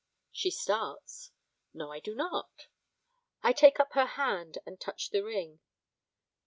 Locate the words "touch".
4.81-5.11